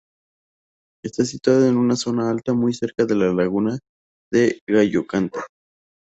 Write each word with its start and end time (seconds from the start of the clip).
Está 1.05 1.25
situada 1.25 1.69
en 1.69 1.77
una 1.77 1.95
zona 1.95 2.31
alta 2.31 2.53
muy 2.55 2.73
cerca 2.73 3.05
de 3.05 3.13
la 3.13 3.31
Laguna 3.31 3.77
de 4.33 4.59
Gallocanta. 4.67 5.45